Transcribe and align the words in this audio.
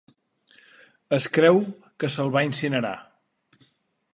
Es 1.17 1.27
creu 1.35 1.61
que 2.03 2.09
se'l 2.15 2.33
va 2.37 2.43
incinerar. 2.49 2.95